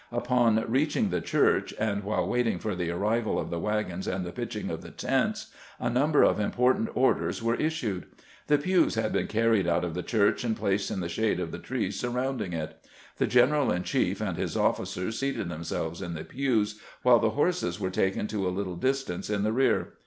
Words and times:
Upon 0.11 0.65
reaching 0.67 1.11
the 1.11 1.21
church, 1.21 1.75
and 1.77 2.03
while 2.03 2.27
waiting 2.27 2.57
for 2.57 2.73
the 2.75 2.89
arrival 2.89 3.37
of 3.37 3.51
the 3.51 3.59
wagons 3.59 4.07
and 4.07 4.25
the 4.25 4.31
pitching 4.31 4.71
of 4.71 4.81
the 4.81 4.89
tents, 4.89 5.51
a 5.79 5.91
number 5.91 6.23
of 6.23 6.39
important 6.39 6.89
orders 6.95 7.43
were 7.43 7.53
issued. 7.53 8.07
The 8.47 8.57
pews 8.57 8.95
had 8.95 9.13
been 9.13 9.27
carried 9.27 9.67
out 9.67 9.85
of 9.85 9.93
the 9.93 10.01
church 10.01 10.43
and 10.43 10.57
placed 10.57 10.89
in 10.89 11.01
the 11.01 11.07
shade 11.07 11.39
of 11.39 11.51
the 11.51 11.59
trees 11.59 11.99
surrounding 11.99 12.51
it. 12.51 12.83
The 13.17 13.27
general 13.27 13.71
in 13.71 13.83
chief 13.83 14.21
and 14.21 14.37
his 14.37 14.57
officers 14.57 15.19
seated 15.19 15.49
them 15.49 15.63
selves 15.63 16.01
in 16.01 16.15
the 16.15 16.23
pews, 16.23 16.81
while 17.03 17.19
the 17.19 17.29
horses 17.37 17.79
were 17.79 17.91
taken 17.91 18.25
to 18.25 18.47
a 18.47 18.49
lit 18.49 18.65
tle 18.65 18.77
distance 18.77 19.29
in 19.29 19.43
the 19.43 19.53
rear. 19.53 19.89